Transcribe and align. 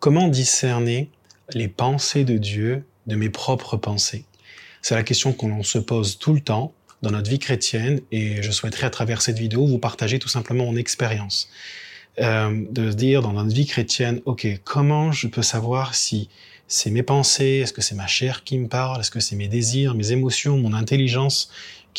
comment 0.00 0.28
discerner 0.28 1.10
les 1.52 1.68
pensées 1.68 2.24
de 2.24 2.38
Dieu 2.38 2.84
de 3.06 3.14
mes 3.14 3.30
propres 3.30 3.76
pensées? 3.76 4.24
C'est 4.82 4.94
la 4.94 5.02
question 5.02 5.32
qu'on 5.32 5.62
se 5.62 5.78
pose 5.78 6.18
tout 6.18 6.32
le 6.32 6.40
temps 6.40 6.72
dans 7.02 7.10
notre 7.10 7.30
vie 7.30 7.38
chrétienne 7.38 8.00
et 8.10 8.42
je 8.42 8.50
souhaiterais 8.50 8.86
à 8.86 8.90
travers 8.90 9.22
cette 9.22 9.38
vidéo 9.38 9.66
vous 9.66 9.78
partager 9.78 10.18
tout 10.18 10.28
simplement 10.28 10.64
mon 10.64 10.76
expérience. 10.76 11.48
Euh, 12.18 12.64
de 12.70 12.90
se 12.90 12.96
dire 12.96 13.22
dans 13.22 13.32
notre 13.32 13.54
vie 13.54 13.66
chrétienne, 13.66 14.20
ok, 14.24 14.46
comment 14.64 15.12
je 15.12 15.28
peux 15.28 15.42
savoir 15.42 15.94
si 15.94 16.28
c'est 16.66 16.90
mes 16.90 17.02
pensées, 17.02 17.60
est-ce 17.62 17.72
que 17.72 17.82
c'est 17.82 17.94
ma 17.94 18.06
chair 18.06 18.42
qui 18.42 18.58
me 18.58 18.68
parle, 18.68 19.00
est-ce 19.00 19.10
que 19.10 19.20
c'est 19.20 19.36
mes 19.36 19.48
désirs, 19.48 19.94
mes 19.94 20.12
émotions, 20.12 20.58
mon 20.58 20.72
intelligence 20.72 21.50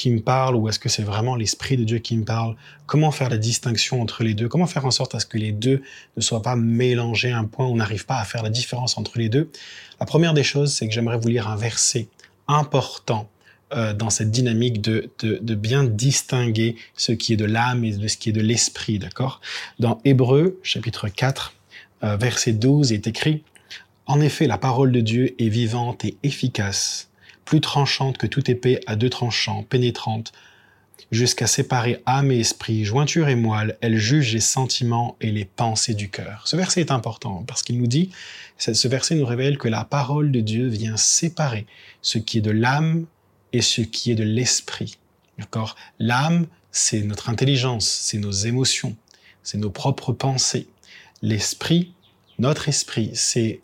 qui 0.02 0.10
me 0.10 0.20
parle 0.20 0.56
ou 0.56 0.68
est-ce 0.68 0.80
que 0.80 0.90
c'est 0.90 1.04
vraiment 1.04 1.36
l'Esprit 1.36 1.78
de 1.78 1.84
Dieu 1.84 2.00
qui 2.00 2.18
me 2.18 2.26
parle? 2.26 2.56
Comment 2.88 3.12
faire 3.12 3.30
la 3.30 3.38
distinction 3.38 4.02
entre 4.02 4.24
les 4.24 4.34
deux? 4.34 4.48
Comment 4.48 4.66
faire 4.66 4.86
en 4.86 4.92
sorte 4.92 5.14
à 5.14 5.20
ce 5.20 5.28
que 5.28 5.38
les 5.38 5.52
deux 5.52 5.84
ne 6.18 6.22
soient 6.22 6.42
pas 6.42 6.56
mélangés 6.56 7.32
à 7.32 7.38
un 7.38 7.46
point 7.46 7.68
où 7.68 7.74
on 7.74 7.76
n'arrive 7.76 8.08
pas 8.08 8.18
à 8.18 8.26
faire 8.26 8.42
la 8.42 8.50
différence 8.50 8.98
entre 8.98 9.20
les 9.20 9.30
deux? 9.30 9.52
La 10.00 10.08
première 10.08 10.34
des 10.34 10.42
choses, 10.44 10.74
c'est 10.74 10.88
que 10.88 10.94
j'aimerais 10.94 11.20
vous 11.20 11.28
lire 11.28 11.48
un 11.48 11.56
verset 11.56 12.08
important 12.48 13.30
euh, 13.74 13.94
dans 13.94 14.10
cette 14.10 14.32
dynamique 14.32 14.82
de, 14.82 15.12
de, 15.20 15.56
bien 15.56 15.84
distinguer 15.84 16.78
ce 16.96 17.12
qui 17.12 17.34
est 17.34 17.38
de 17.38 17.46
l'âme 17.46 17.84
et 17.84 17.92
de 17.92 18.08
ce 18.08 18.18
qui 18.18 18.30
est 18.30 18.34
de 18.34 18.42
l'esprit, 18.42 18.98
d'accord? 18.98 19.40
Dans 19.78 20.02
Hébreu, 20.04 20.60
chapitre 20.64 21.10
4, 21.10 21.54
euh, 22.04 22.18
verset 22.18 22.54
12, 22.54 22.92
est 22.92 23.06
écrit 23.06 23.44
«En 24.08 24.20
effet, 24.20 24.48
la 24.48 24.58
parole 24.58 24.92
de 24.92 25.02
Dieu 25.02 25.36
est 25.38 25.50
vivante 25.50 26.06
et 26.06 26.18
efficace, 26.24 27.11
plus 27.46 27.62
tranchante 27.62 28.18
que 28.18 28.28
toute 28.28 28.50
épée 28.50 28.80
à 28.88 28.96
deux 28.96 29.10
tranchants, 29.10 29.64
pénétrante, 29.64 30.32
jusqu'à 31.12 31.48
séparer 31.48 32.02
âme 32.06 32.32
et 32.32 32.40
esprit, 32.40 32.86
jointure 32.86 33.28
et 33.28 33.36
moelle, 33.36 33.78
elle 33.82 33.98
juge 33.98 34.34
les 34.34 34.40
sentiments 34.40 35.18
et 35.20 35.32
les 35.32 35.46
pensées 35.46 35.94
du 35.94 36.10
cœur. 36.10 36.44
Ce 36.48 36.56
verset 36.56 36.82
est 36.82 36.92
important 36.92 37.44
parce 37.48 37.64
qu'il 37.64 37.78
nous 37.78 37.88
dit, 37.88 38.12
ce 38.58 38.88
verset 38.88 39.16
nous 39.16 39.26
révèle 39.26 39.58
que 39.58 39.68
la 39.68 39.84
parole 39.84 40.32
de 40.32 40.40
Dieu 40.40 40.68
vient 40.68 40.98
séparer 40.98 41.66
ce 42.02 42.18
qui 42.18 42.38
est 42.38 42.42
de 42.42 42.52
l'âme 42.52 43.06
et 43.52 43.62
ce 43.62 43.82
qui 43.82 44.12
est 44.12 44.16
de 44.16 44.24
l'esprit. 44.24 44.98
D'accord? 45.38 45.76
L'âme, 46.00 46.48
c'est 46.72 47.02
notre 47.02 47.30
intelligence, 47.30 47.86
c'est 47.86 48.20
nos 48.20 48.32
émotions, 48.32 48.96
c'est 49.44 49.58
nos 49.58 49.72
propres 49.72 50.14
pensées. 50.14 50.68
L'esprit, 51.22 51.94
notre 52.40 52.70
esprit, 52.70 53.12
c'est 53.14 53.62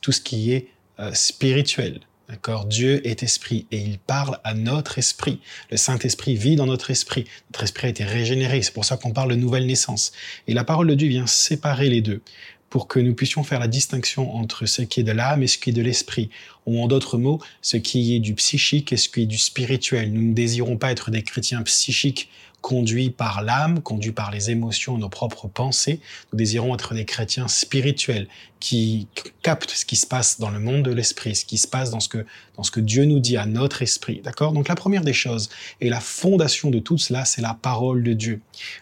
tout 0.00 0.12
ce 0.12 0.20
qui 0.20 0.52
est 0.52 0.68
euh, 0.98 1.12
spirituel. 1.14 2.00
D'accord 2.28 2.64
Dieu 2.64 3.06
est 3.06 3.22
esprit 3.22 3.66
et 3.70 3.78
il 3.78 3.98
parle 3.98 4.40
à 4.42 4.52
notre 4.52 4.98
esprit. 4.98 5.40
Le 5.70 5.76
Saint-Esprit 5.76 6.34
vit 6.34 6.56
dans 6.56 6.66
notre 6.66 6.90
esprit. 6.90 7.24
Notre 7.50 7.62
esprit 7.62 7.86
a 7.86 7.90
été 7.90 8.02
régénéré. 8.02 8.62
C'est 8.62 8.74
pour 8.74 8.84
ça 8.84 8.96
qu'on 8.96 9.12
parle 9.12 9.30
de 9.30 9.36
nouvelle 9.36 9.66
naissance. 9.66 10.10
Et 10.48 10.54
la 10.54 10.64
parole 10.64 10.88
de 10.88 10.94
Dieu 10.94 11.08
vient 11.08 11.28
séparer 11.28 11.88
les 11.88 12.00
deux 12.00 12.22
pour 12.68 12.88
que 12.88 12.98
nous 12.98 13.14
puissions 13.14 13.44
faire 13.44 13.60
la 13.60 13.68
distinction 13.68 14.34
entre 14.34 14.66
ce 14.66 14.82
qui 14.82 15.00
est 15.00 15.04
de 15.04 15.12
l'âme 15.12 15.42
et 15.44 15.46
ce 15.46 15.56
qui 15.56 15.70
est 15.70 15.72
de 15.72 15.82
l'esprit, 15.82 16.30
ou 16.66 16.82
en 16.82 16.88
d'autres 16.88 17.16
mots, 17.16 17.40
ce 17.62 17.76
qui 17.76 18.14
est 18.14 18.18
du 18.18 18.34
psychique 18.34 18.92
et 18.92 18.96
ce 18.96 19.08
qui 19.08 19.22
est 19.22 19.26
du 19.26 19.38
spirituel. 19.38 20.12
Nous 20.12 20.22
ne 20.22 20.34
désirons 20.34 20.76
pas 20.76 20.90
être 20.90 21.12
des 21.12 21.22
chrétiens 21.22 21.62
psychiques 21.62 22.28
conduits 22.60 23.10
par 23.10 23.42
l'âme, 23.42 23.80
conduits 23.80 24.12
par 24.12 24.30
les 24.30 24.50
émotions, 24.50 24.98
nos 24.98 25.08
propres 25.08 25.46
pensées. 25.46 26.00
Nous 26.32 26.38
désirons 26.38 26.74
être 26.74 26.94
des 26.94 27.04
chrétiens 27.04 27.48
spirituels 27.48 28.26
qui 28.58 29.06
captent 29.42 29.70
ce 29.70 29.84
qui 29.84 29.96
se 29.96 30.06
passe 30.06 30.40
dans 30.40 30.50
le 30.50 30.58
monde 30.58 30.82
de 30.82 30.90
l'esprit, 30.90 31.36
ce 31.36 31.44
qui 31.44 31.58
se 31.58 31.68
passe 31.68 31.90
dans 31.90 32.00
ce 32.00 32.08
que, 32.08 32.26
dans 32.56 32.62
ce 32.62 32.70
que 32.70 32.80
Dieu 32.80 33.04
nous 33.04 33.20
dit 33.20 33.36
à 33.36 33.46
notre 33.46 33.82
esprit. 33.82 34.20
D'accord? 34.24 34.52
Donc 34.52 34.68
la 34.68 34.74
première 34.74 35.02
des 35.02 35.12
choses 35.12 35.48
et 35.80 35.88
la 35.88 36.00
fondation 36.00 36.70
de 36.70 36.78
tout 36.78 36.98
cela, 36.98 37.24
c'est 37.24 37.42
la 37.42 37.54
parole 37.54 38.02
de 38.02 38.12
Dieu. 38.12 38.40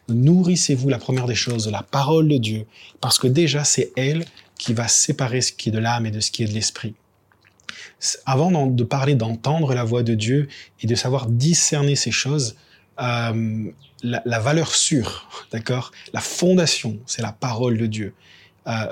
Nourrissez-vous 0.08 0.88
la 0.88 0.98
première 0.98 1.26
des 1.26 1.34
choses 1.34 1.66
de 1.66 1.70
la 1.70 1.82
parole 1.82 2.28
de 2.28 2.38
Dieu 2.38 2.66
parce 3.00 3.18
que 3.18 3.26
déjà 3.26 3.64
c'est 3.64 3.92
elle 3.96 4.24
qui 4.58 4.72
va 4.72 4.88
séparer 4.88 5.40
ce 5.40 5.52
qui 5.52 5.68
est 5.68 5.72
de 5.72 5.78
l'âme 5.78 6.06
et 6.06 6.10
de 6.10 6.20
ce 6.20 6.30
qui 6.30 6.42
est 6.42 6.48
de 6.48 6.52
l'esprit 6.52 6.94
avant 8.26 8.66
de 8.66 8.84
parler 8.84 9.14
d'entendre 9.14 9.74
la 9.74 9.84
voix 9.84 10.02
de 10.02 10.14
Dieu 10.14 10.48
et 10.80 10.86
de 10.86 10.94
savoir 10.94 11.26
discerner 11.26 11.96
ces 11.96 12.10
choses, 12.10 12.56
euh, 13.00 13.70
la, 14.02 14.38
valeur 14.38 14.74
sûre, 14.74 15.28
d'accord? 15.52 15.92
La 16.12 16.20
fondation, 16.20 16.98
c'est 17.06 17.22
la 17.22 17.32
parole 17.32 17.78
de 17.78 17.86
Dieu. 17.86 18.14
Euh, 18.66 18.86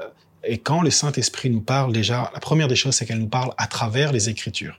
et 0.44 0.58
quand 0.58 0.82
le 0.82 0.90
Saint-Esprit 0.90 1.50
nous 1.50 1.60
parle, 1.60 1.92
déjà, 1.92 2.30
la 2.34 2.40
première 2.40 2.66
des 2.66 2.74
choses, 2.74 2.96
c'est 2.96 3.06
qu'elle 3.06 3.20
nous 3.20 3.28
parle 3.28 3.52
à 3.58 3.68
travers 3.68 4.12
les 4.12 4.28
Écritures. 4.28 4.76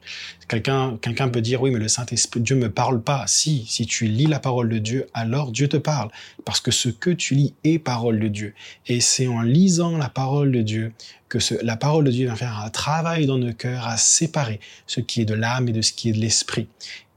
Quelqu'un, 0.50 0.98
peut 1.32 1.42
dire, 1.42 1.62
oui, 1.62 1.72
mais 1.72 1.80
le 1.80 1.88
Saint-Esprit, 1.88 2.42
Dieu 2.42 2.58
me 2.58 2.70
parle 2.70 3.02
pas. 3.02 3.24
Si, 3.28 3.66
si 3.68 3.86
tu 3.86 4.06
lis 4.06 4.26
la 4.26 4.40
parole 4.40 4.68
de 4.68 4.78
Dieu, 4.78 5.08
alors 5.14 5.52
Dieu 5.52 5.70
te 5.70 5.78
parle. 5.78 6.10
Parce 6.44 6.60
que 6.60 6.72
ce 6.72 6.90
que 6.90 7.10
tu 7.10 7.36
lis 7.36 7.54
est 7.64 7.80
parole 7.80 8.20
de 8.20 8.28
Dieu. 8.28 8.54
Et 8.88 9.00
c'est 9.00 9.28
en 9.28 9.42
lisant 9.42 9.98
la 9.98 10.10
parole 10.10 10.52
de 10.52 10.62
Dieu 10.62 10.94
que 11.30 11.38
la 11.64 11.78
parole 11.78 12.04
de 12.04 12.12
Dieu 12.12 12.28
va 12.28 12.36
faire 12.36 12.60
un 12.60 12.70
travail 12.70 13.26
dans 13.26 13.38
nos 13.38 13.54
cœurs 13.54 13.88
à 13.88 13.98
séparer 13.98 14.60
ce 14.86 15.00
qui 15.00 15.22
est 15.22 15.26
de 15.26 15.34
l'âme 15.34 15.70
et 15.70 15.72
de 15.72 15.82
ce 15.82 15.94
qui 15.94 16.10
est 16.10 16.14
de 16.14 16.20
l'esprit. 16.20 16.68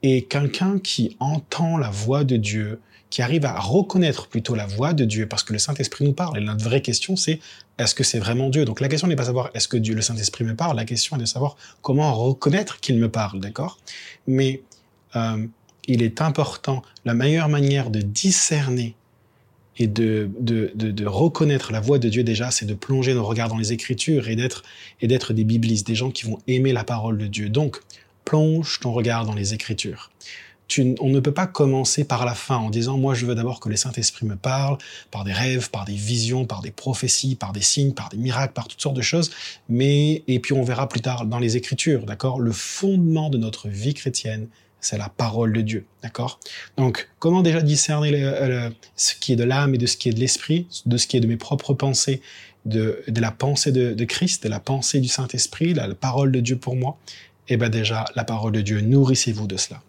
Et 0.09 0.23
quelqu'un 0.23 0.79
qui 0.79 1.17
entend 1.19 1.77
la 1.79 1.91
voix 1.91 2.23
de 2.23 2.37
Dieu, 2.37 2.79
qui 3.11 3.23
arrive 3.23 3.45
à 3.45 3.59
reconnaître 3.59 4.29
plutôt 4.29 4.55
la 4.55 4.65
voix 4.65 4.93
de 4.93 5.05
Dieu, 5.05 5.27
parce 5.27 5.43
que 5.43 5.53
le 5.53 5.59
Saint-Esprit 5.59 6.05
nous 6.05 6.13
parle. 6.13 6.39
Et 6.39 6.41
notre 6.41 6.63
vraie 6.63 6.81
question, 6.81 7.17
c'est 7.17 7.41
est-ce 7.77 7.93
que 7.93 8.05
c'est 8.05 8.21
vraiment 8.21 8.49
Dieu? 8.49 8.65
Donc 8.65 8.81
la 8.81 8.87
question 8.87 9.09
n'est 9.09 9.17
pas 9.17 9.25
de 9.25 9.27
savoir 9.27 9.51
est-ce 9.55 9.67
que 9.67 9.77
Dieu, 9.77 9.97
le 9.97 10.03
Saint-Esprit 10.03 10.45
me 10.45 10.55
parle, 10.55 10.77
la 10.77 10.85
question 10.85 11.17
est 11.17 11.19
de 11.19 11.25
savoir 11.25 11.57
comment 11.83 12.15
reconnaître 12.15 12.79
qu'il 12.79 12.99
me 12.99 13.09
parle, 13.09 13.41
d'accord? 13.41 13.81
Mais 14.29 14.63
euh, 15.17 15.45
il 15.89 16.03
est 16.05 16.21
important, 16.21 16.83
la 17.05 17.15
meilleure 17.15 17.49
manière 17.49 17.91
de 17.91 18.01
discerner 18.01 18.95
et 19.77 19.89
de, 19.89 20.31
de, 20.39 21.05
reconnaître 21.05 21.73
la 21.73 21.81
voix 21.81 21.99
de 21.99 22.09
Dieu 22.09 22.23
déjà, 22.23 22.53
c'est 22.53 22.65
de 22.65 22.75
plonger 22.75 23.13
nos 23.13 23.25
regards 23.25 23.49
dans 23.49 23.59
les 23.59 23.73
Écritures 23.73 24.29
et 24.29 24.37
d'être 24.37 24.63
et 25.01 25.09
d'être 25.09 25.33
des 25.33 25.43
biblistes, 25.43 25.85
des 25.85 25.97
gens 25.97 26.13
qui 26.13 26.27
vont 26.27 26.39
aimer 26.47 26.73
la 26.73 26.85
parole 26.85 27.19
de 27.19 27.27
Dieu. 27.27 27.49
Donc, 27.49 27.81
plonge 28.27 28.81
ton 28.81 28.93
regard 28.93 29.25
dans 29.25 29.35
les 29.35 29.55
Écritures. 29.55 30.11
On 31.01 31.11
ne 31.11 31.21
peut 31.21 31.33
pas 31.33 31.47
commencer 31.47 32.03
par 32.05 32.27
la 32.27 32.35
fin 32.35 32.57
en 32.57 32.71
disant 32.71 32.99
moi 32.99 33.15
je 33.15 33.25
veux 33.25 33.37
d'abord 33.37 33.61
que 33.61 33.69
le 33.69 33.77
Saint-Esprit 33.77 34.27
me 34.27 34.35
parle 34.35 34.79
par 35.13 35.23
des 35.23 35.33
rêves, 35.33 35.71
par 35.71 35.85
des 35.85 35.95
visions, 35.95 36.45
par 36.45 36.61
des 36.61 36.73
prophéties, 36.73 37.37
par 37.37 37.53
des 37.53 37.63
signes, 37.63 37.93
par 37.93 38.09
des 38.09 38.17
miracles, 38.17 38.53
par 38.53 38.67
toutes 38.67 38.83
sortes 38.83 38.97
de 38.97 39.03
choses, 39.03 39.31
mais 39.69 40.25
et 40.27 40.41
puis 40.41 40.55
on 40.55 40.65
verra 40.65 40.89
plus 40.89 41.01
tard 41.01 41.25
dans 41.25 41.39
les 41.39 41.57
Écritures, 41.57 42.05
d'accord? 42.05 42.41
Le 42.41 42.51
fondement 42.51 43.31
de 43.31 43.39
notre 43.39 43.69
vie 43.69 43.95
chrétienne, 43.95 44.49
c'est 44.81 44.99
la 44.99 45.09
parole 45.09 45.53
de 45.53 45.61
Dieu, 45.61 45.87
d'accord? 46.03 46.41
Donc 46.77 47.09
comment 47.21 47.43
déjà 47.43 47.63
discerner 47.63 48.11
ce 48.97 49.15
qui 49.15 49.33
est 49.33 49.37
de 49.37 49.45
l'âme 49.45 49.77
et 49.77 49.79
de 49.79 49.87
ce 49.87 49.97
qui 49.97 50.09
est 50.09 50.13
de 50.13 50.21
l'esprit, 50.21 50.67
de 50.85 50.97
ce 50.97 51.07
qui 51.07 51.17
est 51.17 51.21
de 51.21 51.29
mes 51.29 51.37
propres 51.37 51.75
pensées, 51.75 52.23
de, 52.65 53.05
la 53.07 53.31
pensée 53.31 53.71
de, 53.71 54.05
Christ, 54.05 54.43
de 54.43 54.49
la 54.49 54.59
pensée 54.59 54.99
du 54.99 55.09
Saint-Esprit, 55.09 55.75
la 55.75 55.95
parole 55.95 56.33
de 56.33 56.41
Dieu 56.41 56.57
pour 56.57 56.75
moi? 56.75 56.99
Eh 57.49 57.57
bien 57.57 57.69
déjà 57.69 58.05
la 58.15 58.25
parole 58.25 58.53
de 58.53 58.61
Dieu, 58.61 58.81
nourrissez-vous 58.81 59.47
de 59.47 59.57
cela. 59.57 59.83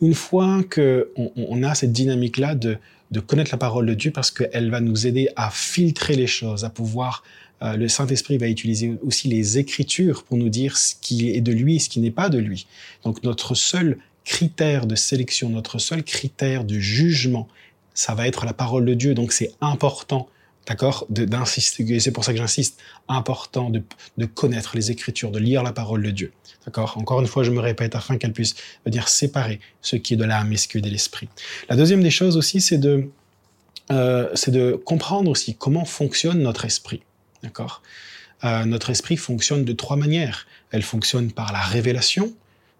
Une 0.00 0.14
fois 0.14 0.62
que 0.62 1.10
on, 1.16 1.62
a 1.64 1.74
cette 1.74 1.92
dynamique-là 1.92 2.54
de, 2.54 2.78
de, 3.10 3.20
connaître 3.20 3.50
la 3.50 3.58
parole 3.58 3.86
de 3.86 3.94
Dieu, 3.94 4.12
parce 4.12 4.30
qu'elle 4.30 4.70
va 4.70 4.80
nous 4.80 5.06
aider 5.06 5.28
à 5.34 5.50
filtrer 5.50 6.14
les 6.14 6.28
choses, 6.28 6.64
à 6.64 6.70
pouvoir 6.70 7.24
euh, 7.62 7.76
le 7.76 7.88
Saint-Esprit 7.88 8.38
va 8.38 8.48
utiliser 8.48 8.96
aussi 9.02 9.28
les 9.28 9.58
Écritures 9.58 10.22
pour 10.22 10.36
nous 10.36 10.48
dire 10.48 10.76
ce 10.76 10.94
qui 11.00 11.30
est 11.30 11.40
de 11.40 11.52
lui 11.52 11.76
et 11.76 11.78
ce 11.78 11.88
qui 11.88 12.00
n'est 12.00 12.12
pas 12.12 12.28
de 12.28 12.38
lui. 12.38 12.66
Donc 13.02 13.22
notre 13.24 13.54
seul 13.54 13.98
critère 14.24 14.86
de 14.86 14.94
sélection, 14.94 15.48
notre 15.48 15.78
seul 15.78 16.04
critère 16.04 16.64
de 16.64 16.78
jugement, 16.78 17.48
ça 17.94 18.14
va 18.14 18.28
être 18.28 18.44
la 18.44 18.52
parole 18.52 18.84
de 18.84 18.94
Dieu. 18.94 19.14
Donc 19.14 19.32
c'est 19.32 19.52
important 19.60 20.28
d'accord, 20.68 21.06
d'insister, 21.08 21.98
c'est 21.98 22.12
pour 22.12 22.24
ça 22.24 22.32
que 22.32 22.38
j'insiste, 22.38 22.78
important 23.08 23.70
de, 23.70 23.82
connaître 24.26 24.76
les 24.76 24.90
Écritures, 24.90 25.30
de 25.30 25.38
lire 25.38 25.62
la 25.62 25.72
parole 25.72 26.02
de 26.02 26.10
Dieu, 26.10 26.32
d'accord? 26.66 26.98
Encore 26.98 27.20
une 27.20 27.26
fois, 27.26 27.42
je 27.42 27.50
me 27.50 27.60
répète 27.60 27.94
afin 27.94 28.18
qu'elle 28.18 28.34
puisse 28.34 28.54
dire 28.86 29.08
séparer 29.08 29.60
ce 29.80 29.96
qui 29.96 30.14
est 30.14 30.16
de 30.16 30.24
l'âme 30.24 30.52
et 30.52 30.56
ce 30.56 30.68
qui 30.68 30.78
est 30.78 30.82
de 30.82 30.90
l'esprit. 30.90 31.28
La 31.70 31.76
deuxième 31.76 32.02
des 32.02 32.10
choses 32.10 32.36
aussi, 32.36 32.60
c'est 32.60 32.78
de, 32.78 33.08
euh, 33.90 34.32
de 34.48 34.72
comprendre 34.72 35.30
aussi 35.30 35.54
comment 35.54 35.86
fonctionne 35.86 36.40
notre 36.40 36.66
esprit, 36.66 37.02
d'accord? 37.42 37.82
Euh, 38.44 38.64
notre 38.66 38.90
esprit 38.90 39.16
fonctionne 39.16 39.64
de 39.64 39.72
trois 39.72 39.96
manières. 39.96 40.46
Elle 40.70 40.82
fonctionne 40.82 41.32
par 41.32 41.52
la 41.52 41.60
révélation, 41.60 42.32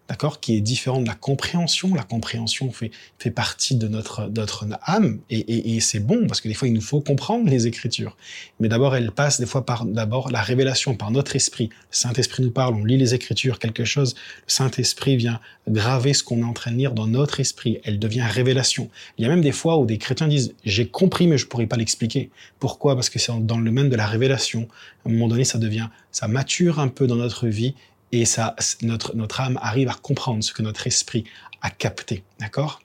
d'accord, 0.09 0.39
qui 0.39 0.57
est 0.57 0.61
différent 0.61 1.01
de 1.01 1.07
la 1.07 1.13
compréhension. 1.13 1.93
La 1.93 2.03
compréhension 2.03 2.71
fait, 2.71 2.89
fait 3.19 3.29
partie 3.29 3.75
de 3.75 3.87
notre, 3.87 4.27
notre 4.35 4.65
âme, 4.83 5.19
et, 5.29 5.79
c'est 5.79 5.99
bon, 5.99 6.25
parce 6.27 6.41
que 6.41 6.47
des 6.47 6.55
fois, 6.55 6.67
il 6.67 6.73
nous 6.73 6.81
faut 6.81 6.99
comprendre 6.99 7.49
les 7.49 7.67
Écritures. 7.67 8.17
Mais 8.59 8.67
d'abord, 8.67 8.95
elle 8.95 9.11
passe 9.11 9.39
des 9.39 9.45
fois 9.45 9.65
par 9.65 9.85
d'abord 9.85 10.31
la 10.31 10.41
révélation, 10.41 10.95
par 10.95 11.11
notre 11.11 11.35
esprit. 11.35 11.69
Le 11.71 11.75
Saint-Esprit 11.91 12.43
nous 12.43 12.51
parle, 12.51 12.73
on 12.73 12.83
lit 12.83 12.97
les 12.97 13.13
Écritures, 13.13 13.59
quelque 13.59 13.85
chose, 13.85 14.15
le 14.47 14.51
Saint-Esprit 14.51 15.15
vient 15.15 15.39
graver 15.69 16.13
ce 16.13 16.23
qu'on 16.23 16.39
est 16.39 16.43
en 16.43 16.53
train 16.53 16.71
de 16.71 16.77
lire 16.77 16.93
dans 16.93 17.05
notre 17.05 17.39
esprit. 17.39 17.79
Elle 17.83 17.99
devient 17.99 18.23
révélation. 18.23 18.89
Il 19.17 19.23
y 19.23 19.25
a 19.25 19.29
même 19.29 19.41
des 19.41 19.51
fois 19.51 19.77
où 19.77 19.85
des 19.85 19.99
chrétiens 19.99 20.27
disent, 20.27 20.55
j'ai 20.65 20.87
compris, 20.87 21.27
mais 21.27 21.37
je 21.37 21.45
pourrais 21.45 21.67
pas 21.67 21.77
l'expliquer. 21.77 22.31
Pourquoi? 22.59 22.95
Parce 22.95 23.09
que 23.09 23.19
c'est 23.19 23.31
dans 23.45 23.59
le 23.59 23.65
domaine 23.65 23.89
de 23.89 23.95
la 23.95 24.07
révélation. 24.07 24.67
À 25.05 25.09
un 25.09 25.11
moment 25.11 25.27
donné, 25.27 25.43
ça 25.43 25.59
devient, 25.59 25.87
ça 26.11 26.27
mature 26.27 26.79
un 26.79 26.87
peu 26.87 27.05
dans 27.05 27.15
notre 27.15 27.47
vie, 27.47 27.75
et 28.11 28.25
ça, 28.25 28.55
notre, 28.81 29.39
âme 29.39 29.59
arrive 29.61 29.89
à 29.89 29.93
comprendre 29.93 30.43
ce 30.43 30.53
que 30.53 30.61
notre 30.61 30.87
esprit 30.87 31.25
a 31.61 31.69
capté, 31.69 32.23
d'accord? 32.39 32.81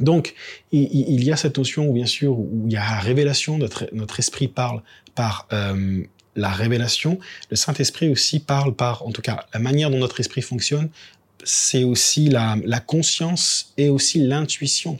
Donc, 0.00 0.34
il, 0.72 1.22
y 1.22 1.30
a 1.30 1.36
cette 1.36 1.56
notion 1.56 1.86
où, 1.86 1.92
bien 1.92 2.06
sûr, 2.06 2.36
où 2.36 2.64
il 2.66 2.72
y 2.72 2.76
a 2.76 2.80
la 2.80 3.00
révélation, 3.00 3.58
notre, 3.58 4.18
esprit 4.18 4.48
parle 4.48 4.82
par 5.14 5.46
euh, 5.52 6.02
la 6.34 6.50
révélation. 6.50 7.18
Le 7.50 7.56
Saint-Esprit 7.56 8.08
aussi 8.08 8.40
parle 8.40 8.74
par, 8.74 9.06
en 9.06 9.12
tout 9.12 9.22
cas, 9.22 9.46
la 9.54 9.60
manière 9.60 9.90
dont 9.90 9.98
notre 9.98 10.18
esprit 10.18 10.42
fonctionne, 10.42 10.90
c'est 11.44 11.84
aussi 11.84 12.28
la, 12.28 12.56
conscience 12.80 13.72
et 13.76 13.88
aussi 13.88 14.18
l'intuition. 14.18 14.98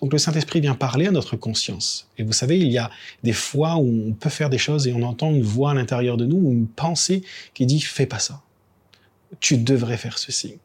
Donc 0.00 0.12
le 0.12 0.18
Saint-Esprit 0.18 0.60
vient 0.60 0.74
parler 0.74 1.06
à 1.06 1.10
notre 1.10 1.36
conscience. 1.36 2.08
Et 2.16 2.22
vous 2.22 2.32
savez, 2.32 2.58
il 2.58 2.68
y 2.68 2.78
a 2.78 2.90
des 3.22 3.32
fois 3.32 3.76
où 3.76 4.08
on 4.08 4.12
peut 4.12 4.30
faire 4.30 4.48
des 4.48 4.58
choses 4.58 4.86
et 4.86 4.92
on 4.94 5.02
entend 5.02 5.30
une 5.30 5.42
voix 5.42 5.72
à 5.72 5.74
l'intérieur 5.74 6.16
de 6.16 6.24
nous, 6.24 6.36
ou 6.36 6.52
une 6.52 6.68
pensée 6.68 7.22
qui 7.52 7.66
dit 7.66 7.80
fais 7.80 8.06
pas 8.06 8.18
ça. 8.18 8.40
Tu 9.38 9.58
devrais 9.58 9.96
faire 9.96 10.18
ceci. 10.18 10.58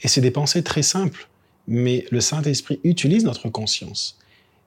Et 0.00 0.08
c'est 0.08 0.20
des 0.20 0.30
pensées 0.30 0.62
très 0.62 0.82
simples, 0.82 1.28
mais 1.66 2.06
le 2.10 2.20
Saint-Esprit 2.20 2.80
utilise 2.84 3.24
notre 3.24 3.48
conscience. 3.50 4.18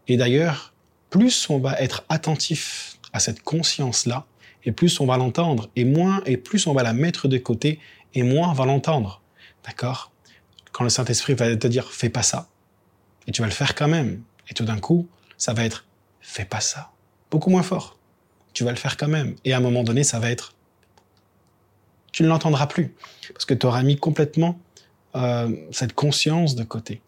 Et 0.08 0.18
d'ailleurs, 0.18 0.74
plus 1.10 1.50
on 1.50 1.60
va 1.60 1.80
être 1.80 2.06
attentif 2.10 2.98
à 3.14 3.20
cette 3.20 3.42
conscience-là, 3.42 4.26
et 4.64 4.72
plus 4.72 5.00
on 5.00 5.06
va 5.06 5.18
l'entendre, 5.18 5.70
et 5.76 5.86
moins 5.86 6.22
et 6.26 6.38
plus 6.38 6.68
on 6.68 6.74
va 6.74 6.84
la 6.84 6.94
mettre 6.94 7.28
de 7.28 7.38
côté, 7.38 7.80
et 8.14 8.24
moins 8.24 8.50
on 8.50 8.54
va 8.54 8.66
l'entendre. 8.66 9.22
D'accord? 9.66 10.12
Quand 10.72 10.84
le 10.84 10.90
Saint-Esprit 10.90 11.34
va 11.34 11.56
te 11.56 11.68
dire 11.68 11.92
fais 11.92 12.10
pas 12.10 12.24
ça, 12.24 12.50
et 13.28 13.32
tu 13.32 13.42
vas 13.42 13.48
le 13.48 13.54
faire 13.54 13.76
quand 13.76 13.88
même, 13.88 14.22
et 14.50 14.54
tout 14.54 14.66
d'un 14.66 14.80
coup, 14.80 15.08
ça 15.38 15.54
va 15.54 15.66
être 15.66 15.86
fais 16.22 16.46
pas 16.46 16.60
ça, 16.60 16.92
beaucoup 17.32 17.50
moins 17.50 17.64
fort. 17.64 17.98
Tu 18.54 18.64
vas 18.64 18.72
le 18.72 18.78
faire 18.78 18.98
quand 18.98 19.08
même, 19.08 19.36
et 19.44 19.54
à 19.54 19.58
un 19.58 19.62
moment 19.62 19.84
donné, 19.84 20.04
ça 20.04 20.20
va 20.20 20.32
être 20.32 20.54
tu 22.16 22.24
ne 22.24 22.30
l'entendras 22.30 22.68
plus, 22.68 22.96
parce 23.34 23.44
que 23.44 23.54
tu 23.54 23.66
auras 23.66 23.84
mis 23.84 23.98
complètement 23.98 24.58
euh, 25.18 25.54
cette 25.72 25.92
conscience 25.92 26.56
de 26.56 26.64
côté. 26.64 27.02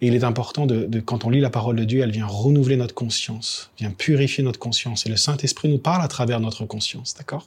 Et 0.00 0.08
il 0.08 0.14
est 0.16 0.24
important 0.24 0.66
de, 0.66 0.98
quand 0.98 1.24
on 1.24 1.30
lit 1.30 1.38
la 1.38 1.50
parole 1.50 1.76
de 1.76 1.84
Dieu, 1.84 2.00
elle 2.02 2.10
vient 2.10 2.26
renouveler 2.26 2.76
notre 2.76 2.94
conscience, 2.94 3.70
vient 3.78 3.92
purifier 3.92 4.42
notre 4.42 4.58
conscience. 4.58 5.06
Et 5.06 5.08
le 5.08 5.16
Saint-Esprit 5.16 5.68
nous 5.68 5.78
parle 5.78 6.02
à 6.02 6.08
travers 6.08 6.40
notre 6.40 6.66
conscience, 6.66 7.14
d'accord? 7.14 7.46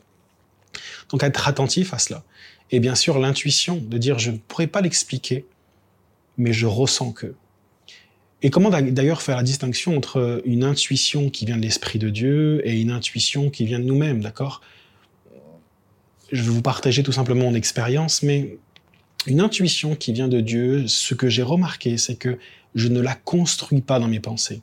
Donc 1.09 1.23
être 1.23 1.45
attentif 1.45 1.94
à 1.94 1.97
cela. 1.97 2.23
Et 2.71 2.79
bien 2.79 2.95
sûr, 2.95 3.19
l'intuition 3.19 3.83
de 3.85 3.97
dire 3.97 4.17
je 4.17 4.31
ne 4.31 4.38
pourrais 4.38 4.67
pas 4.67 4.79
l'expliquer, 4.79 5.45
mais 6.38 6.53
je 6.53 6.67
ressens 6.67 7.11
que. 7.11 7.35
Et 8.44 8.50
comment 8.50 8.69
d'ailleurs 8.69 9.21
faire 9.21 9.35
la 9.35 9.44
distinction 9.44 9.97
entre 9.97 10.41
une 10.45 10.63
intuition 10.63 11.29
qui 11.29 11.45
vient 11.45 11.57
de 11.57 11.63
l'Esprit 11.63 12.00
de 12.00 12.09
Dieu 12.09 12.65
et 12.65 12.79
une 12.79 12.91
intuition 12.91 13.50
qui 13.50 13.65
vient 13.65 13.79
de 13.79 13.85
nous-mêmes, 13.85 14.21
d'accord? 14.21 14.61
Je 16.31 16.41
vais 16.41 16.49
vous 16.49 16.61
partager 16.61 17.03
tout 17.03 17.11
simplement 17.11 17.45
mon 17.45 17.55
expérience, 17.55 18.23
mais 18.23 18.57
une 19.27 19.41
intuition 19.41 19.95
qui 19.95 20.13
vient 20.13 20.27
de 20.27 20.41
Dieu, 20.41 20.87
ce 20.87 21.13
que 21.13 21.29
j'ai 21.29 21.43
remarqué, 21.43 21.97
c'est 21.97 22.15
que 22.15 22.37
je 22.75 22.87
ne 22.87 22.99
la 22.99 23.15
construis 23.15 23.81
pas 23.81 23.99
dans 23.99 24.07
mes 24.07 24.19
pensées. 24.19 24.61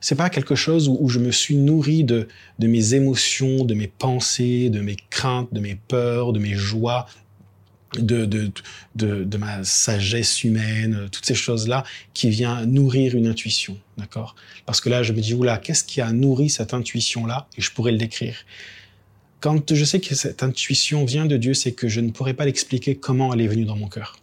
C'est 0.00 0.14
pas 0.14 0.30
quelque 0.30 0.54
chose 0.54 0.88
où, 0.88 1.08
je 1.08 1.18
me 1.18 1.30
suis 1.30 1.56
nourri 1.56 2.04
de, 2.04 2.28
de 2.58 2.66
mes 2.66 2.94
émotions, 2.94 3.64
de 3.64 3.74
mes 3.74 3.88
pensées, 3.88 4.70
de 4.70 4.80
mes 4.80 4.96
craintes, 5.10 5.52
de 5.52 5.60
mes 5.60 5.74
peurs, 5.74 6.32
de 6.32 6.38
mes 6.38 6.54
joies, 6.54 7.06
de, 7.94 8.24
de, 8.94 9.36
ma 9.36 9.64
sagesse 9.64 10.44
humaine, 10.44 11.08
toutes 11.12 11.26
ces 11.26 11.34
choses-là 11.34 11.84
qui 12.14 12.30
vient 12.30 12.64
nourrir 12.66 13.14
une 13.14 13.26
intuition, 13.26 13.78
d'accord? 13.96 14.34
Parce 14.64 14.80
que 14.80 14.88
là, 14.88 15.02
je 15.02 15.12
me 15.12 15.20
dis, 15.20 15.34
oula, 15.34 15.58
qu'est-ce 15.58 15.84
qui 15.84 16.00
a 16.00 16.12
nourri 16.12 16.50
cette 16.50 16.74
intuition-là? 16.74 17.48
Et 17.56 17.60
je 17.60 17.70
pourrais 17.70 17.92
le 17.92 17.98
décrire. 17.98 18.36
Quand 19.40 19.74
je 19.74 19.84
sais 19.84 20.00
que 20.00 20.14
cette 20.14 20.42
intuition 20.42 21.04
vient 21.04 21.26
de 21.26 21.36
Dieu, 21.36 21.54
c'est 21.54 21.72
que 21.72 21.88
je 21.88 22.00
ne 22.00 22.10
pourrais 22.10 22.34
pas 22.34 22.46
l'expliquer 22.46 22.96
comment 22.96 23.32
elle 23.34 23.40
est 23.42 23.46
venue 23.46 23.64
dans 23.64 23.76
mon 23.76 23.88
cœur. 23.88 24.18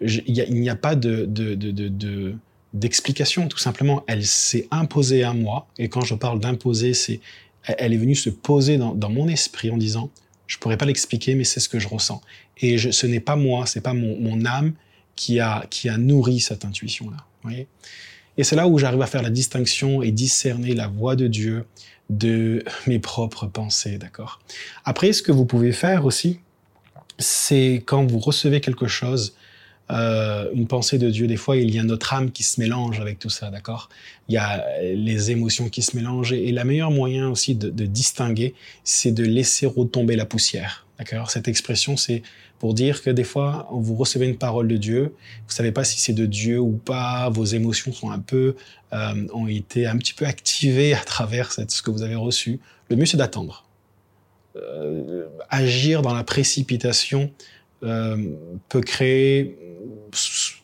il 0.00 0.54
n'y 0.54 0.68
a, 0.68 0.76
pas 0.76 0.94
de, 0.94 1.24
de, 1.24 1.54
de 1.54 2.34
d'explication, 2.72 3.48
tout 3.48 3.58
simplement. 3.58 4.04
Elle 4.06 4.24
s'est 4.24 4.66
imposée 4.70 5.22
à 5.24 5.32
moi, 5.32 5.66
et 5.78 5.88
quand 5.88 6.02
je 6.02 6.14
parle 6.14 6.40
d'imposer, 6.40 6.94
c'est 6.94 7.20
elle 7.64 7.92
est 7.92 7.98
venue 7.98 8.14
se 8.14 8.30
poser 8.30 8.76
dans, 8.76 9.08
mon 9.08 9.28
esprit 9.28 9.70
en 9.70 9.76
disant, 9.76 10.10
je 10.46 10.58
pourrais 10.58 10.76
pas 10.76 10.86
l'expliquer, 10.86 11.34
mais 11.34 11.44
c'est 11.44 11.60
ce 11.60 11.68
que 11.68 11.78
je 11.78 11.88
ressens. 11.88 12.20
Et 12.58 12.76
ce 12.78 13.06
n'est 13.06 13.20
pas 13.20 13.36
moi, 13.36 13.66
c'est 13.66 13.80
pas 13.80 13.94
mon, 13.94 14.44
âme 14.44 14.72
qui 15.14 15.38
a, 15.38 15.68
nourri 15.98 16.40
cette 16.40 16.64
intuition-là. 16.64 17.58
Et 18.36 18.44
c'est 18.44 18.56
là 18.56 18.66
où 18.66 18.78
j'arrive 18.78 19.02
à 19.02 19.06
faire 19.06 19.22
la 19.22 19.30
distinction 19.30 20.02
et 20.02 20.10
discerner 20.10 20.74
la 20.74 20.88
voix 20.88 21.16
de 21.16 21.28
Dieu 21.28 21.64
de 22.12 22.64
mes 22.86 22.98
propres 22.98 23.46
pensées, 23.46 23.98
d'accord? 23.98 24.40
Après, 24.84 25.12
ce 25.12 25.22
que 25.22 25.32
vous 25.32 25.46
pouvez 25.46 25.72
faire 25.72 26.04
aussi, 26.04 26.40
c'est 27.18 27.82
quand 27.86 28.04
vous 28.04 28.18
recevez 28.18 28.60
quelque 28.60 28.86
chose, 28.86 29.34
euh, 29.90 30.48
une 30.54 30.66
pensée 30.66 30.98
de 30.98 31.10
Dieu, 31.10 31.26
des 31.26 31.36
fois, 31.36 31.56
il 31.56 31.74
y 31.74 31.78
a 31.78 31.82
notre 31.82 32.12
âme 32.12 32.30
qui 32.30 32.42
se 32.42 32.60
mélange 32.60 33.00
avec 33.00 33.18
tout 33.18 33.30
ça, 33.30 33.50
d'accord? 33.50 33.88
Il 34.28 34.34
y 34.34 34.38
a 34.38 34.64
les 34.80 35.30
émotions 35.30 35.68
qui 35.68 35.82
se 35.82 35.96
mélangent. 35.96 36.32
Et, 36.32 36.52
la 36.52 36.64
meilleure 36.64 36.90
moyen 36.90 37.28
aussi 37.28 37.54
de, 37.54 37.70
de 37.70 37.86
distinguer, 37.86 38.54
c'est 38.84 39.12
de 39.12 39.24
laisser 39.24 39.66
retomber 39.66 40.16
la 40.16 40.26
poussière, 40.26 40.86
d'accord? 40.98 41.30
Cette 41.30 41.48
expression, 41.48 41.96
c'est 41.96 42.22
pour 42.62 42.74
dire 42.74 43.02
que 43.02 43.10
des 43.10 43.24
fois, 43.24 43.66
vous 43.72 43.96
recevez 43.96 44.28
une 44.28 44.38
parole 44.38 44.68
de 44.68 44.76
Dieu, 44.76 45.16
vous 45.48 45.52
savez 45.52 45.72
pas 45.72 45.82
si 45.82 45.98
c'est 45.98 46.12
de 46.12 46.26
Dieu 46.26 46.60
ou 46.60 46.74
pas, 46.76 47.28
vos 47.28 47.44
émotions 47.44 47.92
sont 47.92 48.12
un 48.12 48.20
peu, 48.20 48.54
euh, 48.92 49.26
ont 49.34 49.48
été 49.48 49.88
un 49.88 49.96
petit 49.96 50.14
peu 50.14 50.26
activées 50.26 50.94
à 50.94 51.00
travers 51.00 51.50
ce 51.50 51.82
que 51.82 51.90
vous 51.90 52.02
avez 52.04 52.14
reçu. 52.14 52.60
Le 52.88 52.94
mieux, 52.94 53.04
c'est 53.04 53.16
d'attendre. 53.16 53.64
Euh, 54.54 55.26
agir 55.50 56.02
dans 56.02 56.14
la 56.14 56.22
précipitation 56.22 57.32
euh, 57.82 58.28
peut 58.68 58.80
créer, 58.80 59.58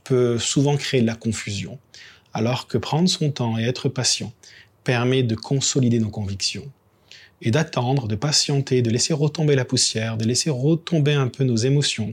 peut 0.04 0.38
souvent 0.38 0.76
créer 0.76 1.00
de 1.00 1.06
la 1.08 1.16
confusion, 1.16 1.80
alors 2.32 2.68
que 2.68 2.78
prendre 2.78 3.08
son 3.08 3.32
temps 3.32 3.58
et 3.58 3.64
être 3.64 3.88
patient 3.88 4.32
permet 4.84 5.24
de 5.24 5.34
consolider 5.34 5.98
nos 5.98 6.10
convictions 6.10 6.70
et 7.42 7.50
d'attendre, 7.50 8.08
de 8.08 8.16
patienter, 8.16 8.82
de 8.82 8.90
laisser 8.90 9.14
retomber 9.14 9.54
la 9.54 9.64
poussière, 9.64 10.16
de 10.16 10.24
laisser 10.24 10.50
retomber 10.50 11.14
un 11.14 11.28
peu 11.28 11.44
nos 11.44 11.56
émotions, 11.56 12.12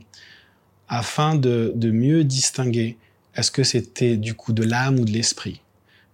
afin 0.87 1.35
de, 1.35 1.73
de 1.75 1.91
mieux 1.91 2.23
distinguer 2.23 2.97
est-ce 3.35 3.51
que 3.51 3.63
c'était 3.63 4.17
du 4.17 4.33
coup 4.33 4.53
de 4.53 4.63
l'âme 4.63 4.99
ou 4.99 5.05
de 5.05 5.11
l'esprit 5.11 5.61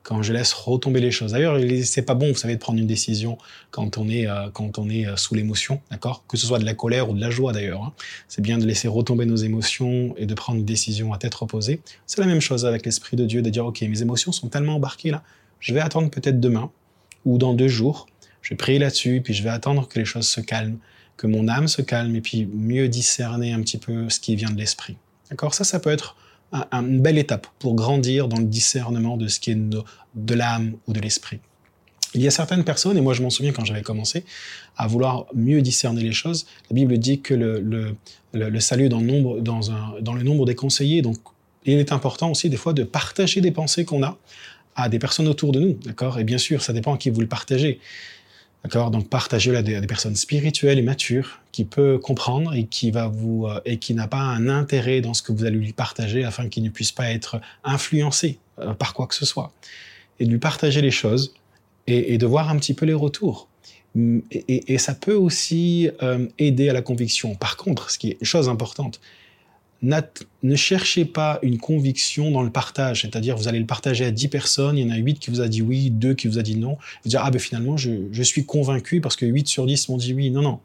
quand 0.03 0.23
je 0.23 0.33
laisse 0.33 0.53
retomber 0.53 0.99
les 0.99 1.11
choses. 1.11 1.33
D'ailleurs, 1.33 1.59
c'est 1.83 2.01
pas 2.01 2.15
bon, 2.15 2.29
vous 2.29 2.37
savez, 2.37 2.55
de 2.55 2.59
prendre 2.59 2.79
une 2.79 2.87
décision 2.87 3.37
quand 3.69 3.97
on 3.97 4.09
est 4.09 4.27
euh, 4.27 4.49
quand 4.51 4.79
on 4.79 4.89
est 4.89 5.05
euh, 5.05 5.15
sous 5.15 5.35
l'émotion, 5.35 5.81
d'accord? 5.91 6.25
Que 6.27 6.37
ce 6.37 6.47
soit 6.47 6.59
de 6.59 6.65
la 6.65 6.73
colère 6.73 7.09
ou 7.09 7.13
de 7.13 7.21
la 7.21 7.29
joie 7.29 7.53
d'ailleurs. 7.53 7.83
Hein. 7.83 7.93
C'est 8.27 8.41
bien 8.41 8.57
de 8.57 8.65
laisser 8.65 8.87
retomber 8.87 9.25
nos 9.25 9.35
émotions 9.35 10.15
et 10.17 10.25
de 10.25 10.33
prendre 10.33 10.59
une 10.59 10.65
décision 10.65 11.13
à 11.13 11.17
tête 11.17 11.35
reposée. 11.35 11.81
C'est 12.07 12.19
la 12.19 12.27
même 12.27 12.41
chose 12.41 12.65
avec 12.65 12.85
l'esprit 12.85 13.15
de 13.15 13.25
Dieu, 13.25 13.41
de 13.41 13.49
dire 13.49 13.65
ok, 13.65 13.81
mes 13.81 14.01
émotions 14.01 14.31
sont 14.31 14.49
tellement 14.49 14.75
embarquées 14.75 15.11
là, 15.11 15.23
je 15.59 15.73
vais 15.73 15.81
attendre 15.81 16.09
peut-être 16.09 16.39
demain 16.39 16.71
ou 17.25 17.37
dans 17.37 17.53
deux 17.53 17.67
jours 17.67 18.07
je 18.41 18.49
vais 18.49 18.55
prier 18.55 18.79
là-dessus, 18.79 19.21
puis 19.23 19.33
je 19.33 19.43
vais 19.43 19.49
attendre 19.49 19.87
que 19.87 19.99
les 19.99 20.05
choses 20.05 20.27
se 20.27 20.41
calment, 20.41 20.77
que 21.17 21.27
mon 21.27 21.47
âme 21.47 21.67
se 21.67 21.81
calme, 21.81 22.15
et 22.15 22.21
puis 22.21 22.45
mieux 22.45 22.87
discerner 22.87 23.53
un 23.53 23.61
petit 23.61 23.77
peu 23.77 24.09
ce 24.09 24.19
qui 24.19 24.35
vient 24.35 24.49
de 24.49 24.57
l'esprit. 24.57 24.97
D'accord? 25.29 25.53
Ça, 25.53 25.63
ça 25.63 25.79
peut 25.79 25.91
être 25.91 26.15
une 26.71 27.01
belle 27.01 27.17
étape 27.17 27.47
pour 27.59 27.75
grandir 27.75 28.27
dans 28.27 28.37
le 28.37 28.45
discernement 28.45 29.17
de 29.17 29.27
ce 29.27 29.39
qui 29.39 29.51
est 29.51 29.57
de, 29.57 30.33
l'âme 30.33 30.73
ou 30.87 30.93
de 30.93 30.99
l'esprit. 30.99 31.39
Il 32.13 32.21
y 32.21 32.27
a 32.27 32.31
certaines 32.31 32.65
personnes, 32.65 32.97
et 32.97 33.01
moi 33.01 33.13
je 33.13 33.21
m'en 33.21 33.29
souviens 33.29 33.53
quand 33.53 33.63
j'avais 33.63 33.83
commencé, 33.83 34.25
à 34.75 34.87
vouloir 34.87 35.27
mieux 35.33 35.61
discerner 35.61 36.03
les 36.03 36.11
choses. 36.11 36.45
La 36.69 36.73
Bible 36.73 36.97
dit 36.97 37.21
que 37.21 37.33
le, 37.33 38.59
salut 38.59 38.89
dans 38.89 38.99
le, 38.99 39.05
nombre, 39.05 39.39
dans, 39.39 39.71
un, 39.71 39.93
dans 40.01 40.13
le 40.13 40.23
nombre 40.23 40.45
des 40.45 40.55
conseillers, 40.55 41.01
donc 41.01 41.17
il 41.63 41.77
est 41.77 41.93
important 41.93 42.31
aussi 42.31 42.49
des 42.49 42.57
fois 42.57 42.73
de 42.73 42.83
partager 42.83 43.39
des 43.39 43.51
pensées 43.51 43.85
qu'on 43.85 44.03
a 44.03 44.17
à 44.75 44.89
des 44.89 44.99
personnes 44.99 45.27
autour 45.27 45.51
de 45.51 45.59
nous, 45.59 45.73
d'accord? 45.85 46.19
Et 46.19 46.23
bien 46.23 46.37
sûr, 46.37 46.61
ça 46.61 46.73
dépend 46.73 46.95
à 46.95 46.97
qui 46.97 47.09
vous 47.09 47.21
le 47.21 47.27
partagez. 47.27 47.79
D'accord? 48.63 48.91
Donc 48.91 49.09
partagez-le 49.09 49.57
à 49.57 49.61
des, 49.63 49.87
personnes 49.87 50.15
spirituelles 50.15 50.77
et 50.77 50.83
matures 50.83 51.39
qui 51.51 51.65
peut 51.65 51.97
comprendre 51.97 52.53
et 52.53 52.65
qui 52.65 52.91
va 52.91 53.07
vous 53.07 53.47
euh, 53.47 53.59
et 53.65 53.77
qui 53.77 53.93
n'a 53.93 54.07
pas 54.07 54.19
un 54.19 54.47
intérêt 54.47 55.01
dans 55.01 55.13
ce 55.13 55.23
que 55.23 55.31
vous 55.31 55.45
allez 55.45 55.57
lui 55.57 55.73
partager 55.73 56.23
afin 56.23 56.47
qu'il 56.47 56.63
ne 56.63 56.69
puisse 56.69 56.91
pas 56.91 57.09
être 57.11 57.41
influencé 57.63 58.37
euh, 58.59 58.73
par 58.73 58.93
quoi 58.93 59.07
que 59.07 59.15
ce 59.15 59.25
soit. 59.25 59.51
Et 60.19 60.25
de 60.25 60.31
lui 60.31 60.37
partager 60.37 60.81
les 60.81 60.91
choses 60.91 61.33
et, 61.87 62.19
de 62.19 62.25
voir 62.27 62.49
un 62.49 62.57
petit 62.57 62.75
peu 62.75 62.85
les 62.85 62.93
retours. 62.93 63.47
Et, 63.97 64.73
et 64.73 64.77
ça 64.77 64.93
peut 64.93 65.15
aussi 65.15 65.89
euh, 66.03 66.27
aider 66.37 66.69
à 66.69 66.73
la 66.73 66.83
conviction. 66.83 67.33
Par 67.33 67.57
contre, 67.57 67.89
ce 67.89 67.97
qui 67.97 68.11
est 68.11 68.17
une 68.21 68.27
chose 68.27 68.47
importante, 68.47 69.01
ne 69.81 70.55
cherchez 70.55 71.05
pas 71.05 71.39
une 71.41 71.57
conviction 71.57 72.29
dans 72.29 72.43
le 72.43 72.51
partage, 72.51 73.01
c'est-à-dire 73.01 73.35
vous 73.35 73.47
allez 73.47 73.59
le 73.59 73.65
partager 73.65 74.05
à 74.05 74.11
10 74.11 74.27
personnes, 74.27 74.77
il 74.77 74.87
y 74.87 74.91
en 74.91 74.93
a 74.93 74.97
8 74.97 75.19
qui 75.19 75.31
vous 75.31 75.41
a 75.41 75.47
dit 75.47 75.61
oui, 75.61 75.89
2 75.89 76.13
qui 76.13 76.27
vous 76.27 76.37
a 76.37 76.43
dit 76.43 76.55
non, 76.55 76.77
vous 77.03 77.09
dire 77.09 77.21
ah 77.23 77.31
ben 77.31 77.39
finalement 77.39 77.77
je, 77.77 78.21
suis 78.21 78.45
convaincu 78.45 79.01
parce 79.01 79.15
que 79.15 79.25
8 79.25 79.47
sur 79.47 79.65
10 79.65 79.89
m'ont 79.89 79.97
dit 79.97 80.13
oui, 80.13 80.29
non 80.29 80.41
non. 80.41 80.59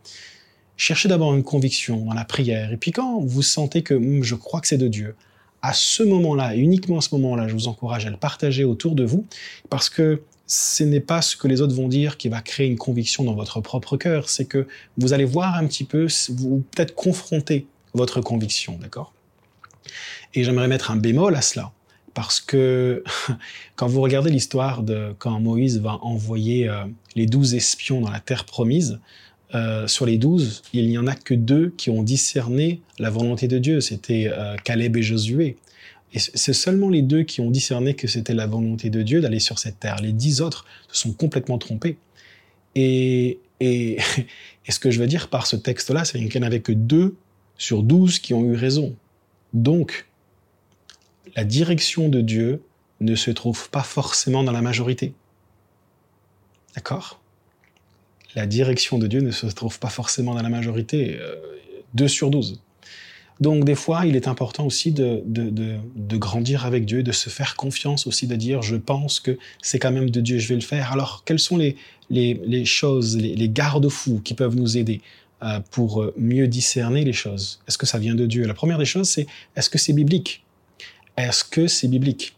Cherchez 0.77 1.09
d'abord 1.09 1.35
une 1.35 1.43
conviction 1.43 2.05
dans 2.05 2.13
la 2.13 2.27
prière. 2.27 2.71
Et 2.73 2.77
puis 2.77 2.93
quand 2.93 3.21
vous 3.21 3.41
sentez 3.41 3.83
que 3.83 3.95
hum, 3.95 4.23
je 4.23 4.35
crois 4.35 4.61
que 4.61 4.69
c'est 4.69 4.77
de 4.77 4.89
Dieu, 4.89 5.15
à 5.63 5.73
ce 5.73 6.03
moment-là, 6.03 6.55
uniquement 6.55 6.99
à 6.99 7.01
ce 7.01 7.15
moment-là, 7.15 7.49
je 7.49 7.55
vous 7.55 7.69
encourage 7.69 8.05
à 8.05 8.11
le 8.11 8.19
partager 8.19 8.65
autour 8.65 8.95
de 8.95 9.05
vous 9.05 9.27
parce 9.71 9.89
que 9.89 10.23
ce 10.47 10.85
n'est 10.85 11.01
pas 11.01 11.23
ce 11.23 11.37
que 11.37 11.49
les 11.49 11.61
autres 11.61 11.75
vont 11.75 11.89
dire 11.89 12.19
qui 12.19 12.29
va 12.29 12.41
créer 12.41 12.69
une 12.69 12.77
conviction 12.77 13.25
dans 13.25 13.35
votre 13.35 13.61
propre 13.61 13.97
cœur, 13.97 14.29
c'est 14.29 14.45
que 14.45 14.67
vous 14.97 15.13
allez 15.13 15.25
voir 15.25 15.57
un 15.57 15.67
petit 15.67 15.85
peu, 15.85 16.07
vous 16.29 16.63
peut-être 16.71 16.95
confronter 16.95 17.67
votre 17.97 18.21
conviction, 18.21 18.79
d'accord? 18.81 19.13
Et 20.35 20.45
j'aimerais 20.45 20.69
mettre 20.69 20.91
un 20.91 20.97
bémol 20.97 21.35
à 21.35 21.41
cela, 21.41 21.73
parce 22.15 22.41
que 22.41 23.05
quand 23.77 23.87
vous 23.87 24.01
regardez 24.01 24.31
l'histoire 24.31 24.83
de 24.83 25.15
quand 25.19 25.39
Moïse 25.41 25.81
va 25.81 25.99
envoyer 26.03 26.69
euh, 26.69 26.85
les 27.15 27.27
douze 27.27 27.55
espions 27.55 28.01
dans 28.01 28.11
la 28.11 28.21
terre 28.21 28.45
promise, 28.45 29.01
euh, 29.55 29.87
sur 29.87 30.07
les 30.07 30.19
douze, 30.19 30.63
il 30.73 30.89
n'y 30.89 30.99
en 30.99 31.07
a 31.07 31.15
que 31.15 31.35
deux 31.35 31.73
qui 31.77 31.91
ont 31.91 32.03
discerné 32.03 32.81
la 32.99 33.11
volonté 33.11 33.47
de 33.47 33.59
Dieu. 33.59 33.81
C'était 33.81 34.29
euh, 34.33 34.57
Caleb 34.65 34.97
et 34.97 35.03
Josué. 35.03 35.57
Et 36.13 36.19
c'est 36.19 36.53
seulement 36.53 36.89
les 36.89 37.03
deux 37.03 37.23
qui 37.23 37.41
ont 37.41 37.51
discerné 37.51 37.95
que 37.95 38.09
c'était 38.09 38.35
la 38.35 38.47
volonté 38.47 38.91
de 38.91 39.03
Dieu 39.03 39.21
d'aller 39.21 39.39
sur 39.39 39.59
cette 39.59 39.79
terre. 39.79 39.97
Les 40.03 40.13
dix 40.13 40.41
autres 40.41 40.65
se 40.91 41.03
sont 41.03 41.13
complètement 41.13 41.59
trompés. 41.59 41.97
Et, 42.75 43.39
et, 43.61 43.99
et 44.67 44.73
ce 44.73 44.79
que 44.79 44.91
je 44.91 44.99
veux 44.99 45.07
dire 45.07 45.29
par 45.29 45.47
ce 45.47 45.57
texte-là, 45.57 46.05
c'est 46.05 46.19
qu'il 46.19 46.41
n'y 46.41 46.45
en 46.45 46.47
avait 46.47 46.61
que 46.61 46.73
deux 46.73 47.17
sur 47.59 47.83
douze 47.83 48.19
qui 48.19 48.35
ont 48.35 48.45
eu 48.45 48.55
raison. 48.55 48.95
Donc, 49.53 50.07
la 51.35 51.45
direction 51.45 52.09
de 52.09 52.21
Dieu 52.21 52.63
ne 53.01 53.15
se 53.15 53.31
trouve 53.31 53.69
pas 53.71 53.83
forcément 53.83 54.43
dans 54.43 54.53
la 54.53 54.63
majorité. 54.63 55.15
D'accord? 56.75 57.21
La 58.35 58.47
direction 58.47 58.99
de 58.99 59.07
Dieu 59.07 59.21
ne 59.21 59.31
se 59.31 59.47
trouve 59.47 59.79
pas 59.79 59.89
forcément 59.89 60.35
dans 60.35 60.43
la 60.43 60.49
majorité. 60.49 61.19
2 61.95 62.05
euh, 62.05 62.09
sur 62.09 62.31
12. 62.31 62.61
Donc 63.41 63.65
des 63.65 63.75
fois, 63.75 64.07
il 64.07 64.17
est 64.17 64.29
important 64.29 64.65
aussi 64.65 64.93
de, 64.93 65.23
de, 65.27 66.17
grandir 66.17 66.65
avec 66.65 66.87
Dieu, 66.87 67.03
de 67.03 67.13
se 67.13 67.29
faire 67.29 67.55
confiance 67.55 68.07
aussi, 68.07 68.27
de 68.27 68.35
dire 68.35 68.63
je 68.63 68.77
pense 68.77 69.21
que 69.21 69.39
c'est 69.61 69.79
quand 69.79 69.93
même 69.93 70.09
de 70.09 70.21
Dieu, 70.21 70.39
je 70.39 70.49
vais 70.49 70.55
le 70.55 70.63
faire. 70.63 70.93
Alors 70.93 71.23
quelles 71.25 71.39
sont 71.39 71.59
les, 71.59 71.77
les, 72.09 72.65
choses, 72.65 73.17
les, 73.17 73.49
garde-fous 73.49 74.21
qui 74.25 74.33
peuvent 74.33 74.57
nous 74.57 74.79
aider? 74.79 75.03
Pour 75.71 76.13
mieux 76.17 76.49
discerner 76.49 77.05
les 77.05 77.13
choses. 77.13 77.61
Est-ce 77.69 77.79
que 77.79 77.87
ça 77.87 77.99
vient 77.99 78.15
de 78.15 78.27
Dieu? 78.27 78.47
La 78.47 78.55
première 78.55 78.79
des 78.79 78.85
choses, 78.85 79.09
c'est 79.09 79.27
est-ce 79.55 79.71
que 79.71 79.79
c'est 79.79 79.93
biblique? 79.93 80.45
Est-ce 81.17 81.45
que 81.45 81.67
c'est 81.67 81.89
biblique? 81.89 82.37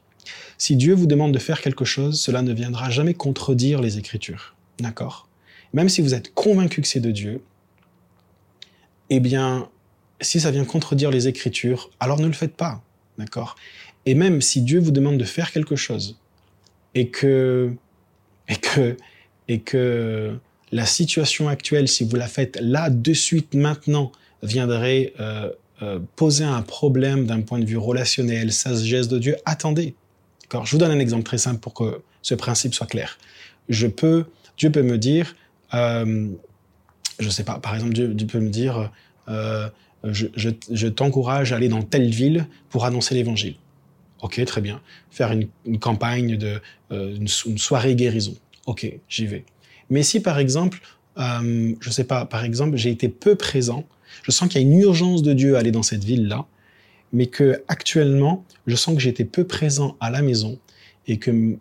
Si 0.57 0.75
Dieu 0.77 0.95
vous 0.95 1.07
demande 1.07 1.33
de 1.33 1.39
faire 1.39 1.61
quelque 1.61 1.85
chose, 1.85 2.21
cela 2.21 2.43
ne 2.43 2.53
viendra 2.53 2.91
jamais 2.91 3.15
contredire 3.15 3.81
les 3.81 3.99
Écritures. 3.99 4.57
D'accord? 4.81 5.29
Même 5.73 5.89
si 5.89 6.03
vous 6.03 6.15
êtes 6.15 6.35
convaincu 6.35 6.83
que 6.83 6.89
c'est 6.89 7.01
de 7.01 7.13
Dieu, 7.13 7.43
eh 9.11 9.21
bien, 9.21 9.69
si 10.21 10.41
ça 10.41 10.51
vient 10.51 10.65
contredire 10.65 11.11
les 11.11 11.29
Écritures, 11.29 11.91
alors 12.01 12.19
ne 12.21 12.27
le 12.27 12.33
faites 12.33 12.57
pas. 12.57 12.83
D'accord? 13.19 13.55
Et 14.07 14.15
même 14.15 14.41
si 14.41 14.63
Dieu 14.63 14.81
vous 14.81 14.91
demande 14.91 15.19
de 15.19 15.25
faire 15.25 15.53
quelque 15.53 15.77
chose 15.77 16.19
et 16.95 17.09
que, 17.11 17.73
et 18.49 18.57
que, 18.57 18.97
et 19.47 19.61
que 19.61 20.39
la 20.73 20.87
situation 20.87 21.49
actuelle, 21.49 21.89
si 21.89 22.05
vous 22.05 22.17
la 22.17 22.29
faites 22.29 22.59
là, 22.61 22.91
de 22.91 23.13
suite, 23.13 23.55
maintenant, 23.55 24.13
viendrait 24.43 25.13
euh, 25.21 25.51
euh, 25.81 26.01
poser 26.17 26.43
un 26.43 26.63
problème 26.63 27.27
d'un 27.27 27.41
point 27.41 27.61
de 27.61 27.65
vue 27.65 27.77
relationnel, 27.77 28.53
sagesse 28.53 29.07
de 29.07 29.17
Dieu, 29.21 29.37
attendez. 29.45 29.95
Je 30.53 30.71
vous 30.73 30.79
donne 30.79 30.91
un 30.91 30.99
exemple 30.99 31.23
très 31.23 31.39
simple 31.39 31.61
pour 31.61 31.73
que 31.73 32.03
ce 32.21 32.35
principe 32.35 32.75
soit 32.75 32.89
clair. 32.89 33.17
Je 33.69 33.87
peux, 33.87 34.25
Dieu 34.57 34.73
peut 34.73 34.83
me 34.83 34.99
dire, 34.99 35.37
euh, 35.75 36.31
je 37.21 37.29
sais 37.29 37.45
pas, 37.45 37.61
par 37.61 37.77
exemple, 37.77 37.93
Dieu, 37.93 38.27
peut 38.27 38.41
me 38.41 38.49
dire, 38.49 38.91
euh, 39.29 39.69
je, 40.03 40.89
t'encourage 40.89 41.53
à 41.53 41.57
aller 41.57 41.69
dans 41.69 41.83
telle 41.83 42.11
ville 42.11 42.49
pour 42.71 42.85
annoncer 42.85 43.15
l'évangile. 43.15 43.55
Ok, 44.21 44.45
très 44.47 44.61
bien. 44.61 44.81
Faire 45.13 45.31
une, 45.31 45.79
campagne 45.79 46.37
de 46.37 46.61
une, 46.91 47.29
soirée 47.29 47.95
guérison. 47.95 48.35
Ok, 48.67 48.91
j'y 49.09 49.27
vais. 49.27 49.45
Mais 49.91 50.03
si 50.03 50.21
par 50.21 50.39
exemple, 50.39 50.81
je 51.17 51.91
sais 51.91 52.05
pas, 52.05 52.25
par 52.27 52.45
exemple, 52.45 52.77
j'ai 52.77 52.91
été 52.91 53.09
peu 53.09 53.35
présent 53.35 53.85
je 54.23 54.31
sens 54.31 54.49
qu'il 54.49 54.61
y 54.61 54.65
a 54.65 54.67
une 54.67 54.79
urgence 54.79 55.23
de 55.23 55.33
Dieu 55.33 55.57
à 55.57 55.61
aller 55.61 55.71
dans 55.71 55.83
cette 55.83 56.05
ville-là, 56.05 56.47
mais 57.13 57.27
que 57.27 57.63
actuellement, 57.69 58.45
je 58.67 58.77
sens 58.77 58.95
que 58.95 59.01
j'étais 59.01 59.25
peu 59.25 59.45
présent 59.45 59.97
à 60.01 60.11
la 60.11 60.23
maison 60.23 60.59
et 61.07 61.17
que, 61.17 61.57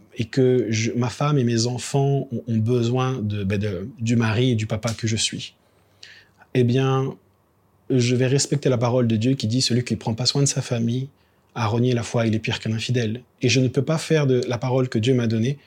ma 0.98 1.10
femme 1.10 1.38
et 1.38 1.46
mes 1.46 1.68
enfants 1.68 2.28
ont, 2.32 2.58
besoin 2.58 3.20
ben 3.22 3.90
du 4.00 4.16
mari 4.18 4.52
et 4.52 4.56
du 4.56 4.68
papa 4.68 4.94
que 4.94 5.08
je 5.08 5.16
suis. 5.16 5.56
Eh 6.54 6.66
bien, 6.66 7.16
je 7.90 8.16
vais 8.16 8.28
respecter 8.28 8.68
la 8.68 8.78
parole 8.78 9.08
de 9.08 9.16
Dieu 9.16 9.36
qui 9.36 9.48
dit 9.48 9.62
celui 9.62 9.86
qui 9.86 9.94
ne 9.94 10.00
prend 10.00 10.14
pas 10.14 10.26
soin 10.26 10.42
de 10.42 10.48
sa 10.48 10.62
famille 10.62 11.08
a 11.56 11.66
renié 11.66 11.94
la 11.94 12.04
foi, 12.04 12.28
il 12.28 12.36
est 12.36 12.40
pire 12.40 12.60
qu'un 12.60 12.74
infidèle. 12.74 13.22
Et 13.42 13.50
je 13.50 13.60
ne 13.60 13.68
peux 13.68 13.82
pas 13.82 13.98
faire 13.98 14.28
de 14.28 14.42
la 14.48 14.60
parole 14.60 14.90
que 14.90 15.00
Dieu 15.00 15.16
m'a 15.16 15.26
donnée, 15.26 15.58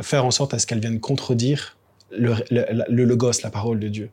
faire 0.00 0.26
en 0.26 0.30
sorte 0.30 0.52
à 0.52 0.58
ce 0.58 0.66
qu'elle 0.66 0.80
vienne 0.80 1.00
contredire 1.00 1.78
le, 2.10 2.34
le, 2.50 3.04
logos, 3.04 3.42
la 3.42 3.50
parole 3.50 3.78
de 3.78 3.88
Dieu 3.88 4.10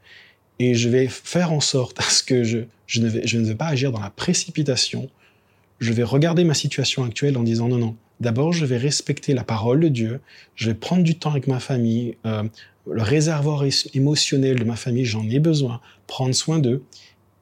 et 0.59 0.73
je 0.73 0.89
vais 0.89 1.07
faire 1.07 1.51
en 1.51 1.59
sorte 1.59 1.99
à 1.99 2.03
ce 2.03 2.23
que 2.23 2.43
je, 2.43 2.59
je, 2.87 3.01
ne 3.01 3.07
vais, 3.07 3.25
je 3.25 3.37
ne 3.37 3.53
pas 3.53 3.67
agir 3.67 3.91
dans 3.91 3.99
la 3.99 4.09
précipitation. 4.09 5.09
Je 5.79 5.93
vais 5.93 6.03
regarder 6.03 6.43
ma 6.43 6.53
situation 6.53 7.03
actuelle 7.03 7.37
en 7.37 7.43
disant 7.43 7.67
non, 7.67 7.77
non. 7.77 7.95
D'abord, 8.19 8.51
je 8.51 8.65
vais 8.65 8.77
respecter 8.77 9.35
la 9.35 9.43
parole 9.43 9.79
de 9.79 9.89
Dieu. 9.89 10.19
Je 10.55 10.69
vais 10.69 10.73
prendre 10.73 11.03
du 11.03 11.15
temps 11.15 11.31
avec 11.31 11.45
ma 11.45 11.59
famille. 11.59 12.17
Euh, 12.25 12.43
le 12.89 13.03
réservoir 13.03 13.63
émotionnel 13.93 14.57
de 14.57 14.63
ma 14.63 14.75
famille, 14.75 15.05
j'en 15.05 15.27
ai 15.29 15.39
besoin. 15.39 15.81
Prendre 16.07 16.33
soin 16.33 16.57
d'eux. 16.57 16.83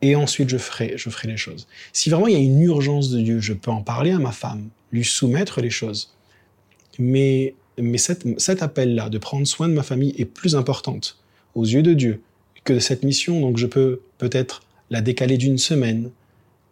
Et 0.02 0.16
ensuite, 0.16 0.50
je 0.50 0.58
ferai, 0.58 0.94
je 0.98 1.10
ferai 1.10 1.30
les 1.30 1.38
choses. 1.38 1.68
Si 1.94 2.10
vraiment 2.10 2.28
il 2.28 2.34
y 2.34 2.38
a 2.38 2.40
une 2.40 2.62
urgence 2.62 3.10
de 3.10 3.22
Dieu, 3.22 3.40
je 3.40 3.54
peux 3.54 3.72
en 3.72 3.82
parler 3.82 4.12
à 4.12 4.20
ma 4.20 4.34
femme, 4.34 4.68
lui 4.92 5.06
soumettre 5.06 5.62
les 5.62 5.70
choses. 5.70 6.14
Mais, 7.00 7.56
mais 7.78 7.98
cet, 7.98 8.62
appel-là 8.62 9.10
de 9.10 9.18
prendre 9.18 9.46
soin 9.46 9.68
de 9.68 9.74
ma 9.74 9.84
famille 9.84 10.14
est 10.18 10.26
plus 10.26 10.56
importante 10.56 11.18
aux 11.56 11.66
yeux 11.66 11.84
de 11.84 11.94
Dieu 11.94 12.22
que 12.64 12.80
cette 12.80 13.04
mission, 13.04 13.42
donc 13.42 13.58
je 13.58 13.68
peux 13.68 14.02
peut-être 14.18 14.62
la 14.90 15.02
décaler 15.02 15.38
d'une 15.38 15.58
semaine, 15.58 16.10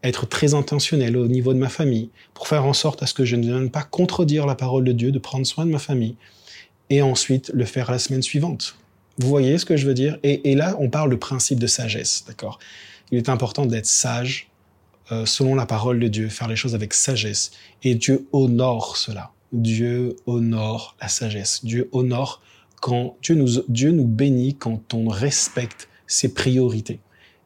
être 0.03 0.27
très 0.27 0.53
intentionnel 0.53 1.15
au 1.17 1.27
niveau 1.27 1.53
de 1.53 1.59
ma 1.59 1.69
famille, 1.69 2.09
pour 2.33 2.47
faire 2.47 2.65
en 2.65 2.73
sorte 2.73 3.03
à 3.03 3.07
ce 3.07 3.13
que 3.13 3.25
je 3.25 3.35
ne 3.35 3.43
vienne 3.43 3.69
pas 3.69 3.83
contredire 3.83 4.45
la 4.45 4.55
parole 4.55 4.83
de 4.83 4.91
Dieu, 4.91 5.11
de 5.11 5.19
prendre 5.19 5.45
soin 5.45 5.65
de 5.65 5.71
ma 5.71 5.79
famille, 5.79 6.15
et 6.89 7.01
ensuite 7.01 7.51
le 7.53 7.65
faire 7.65 7.91
la 7.91 7.99
semaine 7.99 8.21
suivante. 8.21 8.75
Vous 9.17 9.29
voyez 9.29 9.57
ce 9.57 9.65
que 9.65 9.77
je 9.77 9.85
veux 9.85 9.93
dire? 9.93 10.17
Et, 10.23 10.55
là, 10.55 10.75
on 10.79 10.89
parle 10.89 11.11
de 11.11 11.15
principe 11.15 11.59
de 11.59 11.67
sagesse, 11.67 12.25
d'accord? 12.27 12.59
Il 13.11 13.17
est 13.17 13.29
important 13.29 13.65
d'être 13.65 13.85
sage 13.85 14.49
euh, 15.11 15.25
selon 15.25 15.53
la 15.53 15.65
parole 15.65 15.99
de 15.99 16.07
Dieu, 16.07 16.29
faire 16.29 16.47
les 16.47 16.55
choses 16.55 16.73
avec 16.73 16.93
sagesse, 16.93 17.51
et 17.83 17.93
Dieu 17.95 18.27
honore 18.31 18.97
cela. 18.97 19.31
Dieu 19.53 20.15
honore 20.25 20.97
la 21.01 21.07
sagesse. 21.07 21.63
Dieu 21.63 21.89
honore 21.91 22.41
quand 22.81 23.15
Dieu 23.21 23.35
nous, 23.91 24.05
bénit 24.05 24.55
quand 24.55 24.93
on 24.93 25.07
respecte 25.07 25.87
ses 26.05 26.33
priorités. 26.33 26.99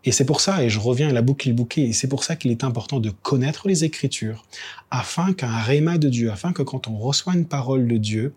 Et 0.04 0.12
c'est 0.12 0.26
pour 0.26 0.42
ça, 0.42 0.64
et 0.64 0.70
je 0.70 0.80
reviens 0.80 1.10
à 1.10 1.14
la 1.14 1.22
boucle 1.22 1.52
bouquet, 1.54 1.82
et 1.82 1.94
c'est 1.94 2.08
pour 2.08 2.24
ça 2.24 2.36
qu'il 2.36 2.50
est 2.50 2.64
important 2.64 3.00
de 3.00 3.10
connaître 3.10 3.68
les 3.68 3.84
Écritures, 3.84 4.46
afin 4.90 5.34
qu'un 5.34 5.58
réma 5.58 5.98
de 5.98 6.10
Dieu, 6.10 6.32
afin 6.32 6.54
que 6.54 6.64
quand 6.64 6.88
on 6.88 6.98
reçoit 6.98 7.34
une 7.34 7.46
parole 7.46 7.88
de 7.88 7.98
Dieu, 7.98 8.34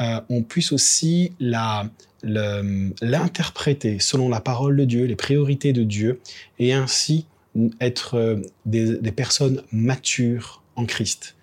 euh, 0.00 0.20
on 0.30 0.42
puisse 0.42 0.72
aussi 0.72 1.32
la 1.40 1.90
l'interpréter 2.22 4.00
selon 4.00 4.28
la 4.28 4.40
parole 4.40 4.76
de 4.76 4.84
Dieu, 4.84 5.04
les 5.04 5.14
priorités 5.14 5.72
de 5.72 5.84
Dieu, 5.84 6.20
et 6.58 6.72
ainsi 6.72 7.26
être 7.80 8.14
euh, 8.16 8.42
des 8.66 9.12
personnes 9.12 9.62
matures 9.70 10.62
en 10.74 10.84
Christ, 10.84 11.36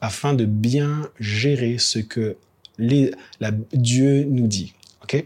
afin 0.00 0.34
de 0.34 0.44
bien 0.44 1.08
gérer 1.20 1.78
ce 1.78 1.98
que 1.98 2.36
Dieu 2.78 4.24
nous 4.24 4.46
dit. 4.46 4.74
Ok? 5.02 5.24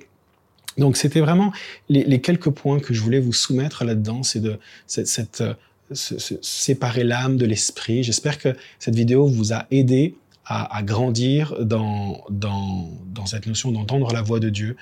Donc 0.79 0.97
c'était 0.97 1.21
vraiment 1.21 1.53
les, 1.89 2.21
quelques 2.21 2.51
points 2.51 2.81
que 2.81 2.95
je 2.95 3.03
voulais 3.03 3.21
vous 3.21 3.33
soumettre 3.33 3.85
là-dedans, 3.85 4.23
c'est 4.23 4.41
de 4.41 4.59
euh, 4.99 5.55
séparer 5.91 7.05
l'âme 7.05 7.37
de 7.37 7.45
l'esprit. 7.45 8.03
J'espère 8.03 8.39
que 8.39 8.57
cette 8.79 8.95
vidéo 8.95 9.27
vous 9.27 9.53
a 9.53 9.67
aidé 9.71 10.15
à, 10.45 10.83
grandir 10.83 11.55
dans 11.65 12.27
cette 13.27 13.47
notion 13.47 13.73
d'entendre 13.73 14.13
la 14.13 14.23
voix 14.23 14.41
de 14.41 14.51
Dieu. 14.51 14.77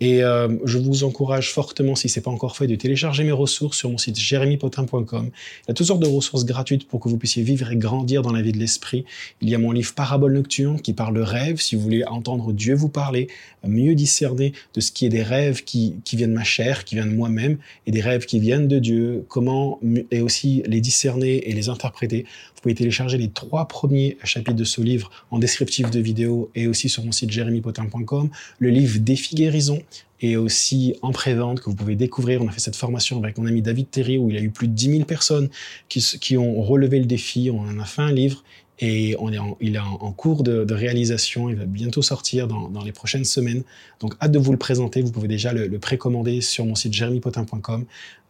Et 0.00 0.22
euh, 0.22 0.48
je 0.64 0.78
vous 0.78 1.04
encourage 1.04 1.52
fortement, 1.52 1.96
si 1.96 2.08
ce 2.08 2.18
n'est 2.18 2.22
pas 2.22 2.30
encore 2.30 2.56
fait, 2.56 2.66
de 2.66 2.76
télécharger 2.76 3.24
mes 3.24 3.32
ressources 3.32 3.78
sur 3.78 3.90
mon 3.90 3.98
site 3.98 4.18
jérémypotin.com. 4.18 5.30
Il 5.32 5.68
y 5.68 5.70
a 5.70 5.74
toutes 5.74 5.86
sortes 5.86 6.00
de 6.00 6.08
ressources 6.08 6.44
gratuites 6.44 6.86
pour 6.86 7.00
que 7.00 7.08
vous 7.08 7.18
puissiez 7.18 7.42
vivre 7.42 7.70
et 7.70 7.76
grandir 7.76 8.22
dans 8.22 8.32
la 8.32 8.42
vie 8.42 8.52
de 8.52 8.58
l'esprit. 8.58 9.04
Il 9.40 9.48
y 9.48 9.54
a 9.54 9.58
mon 9.58 9.72
livre 9.72 9.92
Parabole 9.94 10.34
nocturne 10.34 10.80
qui 10.80 10.92
parle 10.92 11.14
de 11.14 11.20
rêves, 11.20 11.60
si 11.60 11.74
vous 11.74 11.82
voulez 11.82 12.04
entendre 12.04 12.52
Dieu 12.52 12.74
vous 12.74 12.88
parler, 12.88 13.28
mieux 13.66 13.94
discerner 13.94 14.52
de 14.74 14.80
ce 14.80 14.92
qui 14.92 15.06
est 15.06 15.08
des 15.08 15.22
rêves 15.22 15.64
qui, 15.64 15.96
qui 16.04 16.16
viennent 16.16 16.30
de 16.30 16.36
ma 16.36 16.44
chair, 16.44 16.84
qui 16.84 16.94
viennent 16.94 17.10
de 17.10 17.16
moi-même, 17.16 17.58
et 17.86 17.90
des 17.90 18.00
rêves 18.00 18.26
qui 18.26 18.38
viennent 18.38 18.68
de 18.68 18.78
Dieu, 18.78 19.24
comment, 19.28 19.80
et 20.10 20.20
aussi 20.20 20.62
les 20.66 20.80
discerner 20.80 21.48
et 21.48 21.52
les 21.52 21.68
interpréter. 21.68 22.24
Vous 22.54 22.62
pouvez 22.62 22.74
télécharger 22.74 23.18
les 23.18 23.28
trois 23.28 23.68
premiers 23.68 24.16
chapitres 24.24 24.56
de 24.56 24.64
ce 24.64 24.80
livre 24.80 25.10
en 25.30 25.38
descriptif 25.38 25.90
de 25.90 26.00
vidéo 26.00 26.50
et 26.54 26.66
aussi 26.66 26.88
sur 26.88 27.04
mon 27.04 27.12
site 27.12 27.30
jérémypotin.com. 27.30 28.30
Le 28.58 28.70
livre 28.70 28.98
Défi 28.98 29.34
guérison 29.36 29.80
et 30.20 30.36
aussi 30.36 30.94
en 31.02 31.12
prévente 31.12 31.60
que 31.60 31.66
vous 31.66 31.76
pouvez 31.76 31.96
découvrir. 31.96 32.42
On 32.42 32.48
a 32.48 32.52
fait 32.52 32.60
cette 32.60 32.76
formation 32.76 33.18
avec 33.18 33.38
mon 33.38 33.46
ami 33.46 33.62
David 33.62 33.90
Terry 33.90 34.18
où 34.18 34.30
il 34.30 34.36
a 34.36 34.40
eu 34.40 34.50
plus 34.50 34.68
de 34.68 34.72
10 34.72 34.90
000 34.90 35.04
personnes 35.04 35.48
qui, 35.88 36.36
ont 36.36 36.60
relevé 36.60 36.98
le 36.98 37.06
défi. 37.06 37.50
On 37.52 37.60
en 37.60 37.78
a 37.78 37.84
fait 37.84 38.02
un 38.02 38.12
livre 38.12 38.42
et 38.80 39.16
il 39.60 39.74
est 39.74 39.78
en, 39.78 40.12
cours 40.12 40.42
de, 40.42 40.72
réalisation. 40.72 41.48
Il 41.50 41.56
va 41.56 41.66
bientôt 41.66 42.02
sortir 42.02 42.46
dans, 42.48 42.84
les 42.84 42.92
prochaines 42.92 43.24
semaines. 43.24 43.62
Donc, 44.00 44.14
hâte 44.20 44.32
de 44.32 44.38
vous 44.38 44.52
le 44.52 44.58
présenter. 44.58 45.02
Vous 45.02 45.12
pouvez 45.12 45.28
déjà 45.28 45.52
le, 45.52 45.66
le 45.66 45.78
précommander 45.78 46.40
sur 46.40 46.64
mon 46.64 46.74
site 46.74 46.92
jeremypotin.com. 46.92 47.84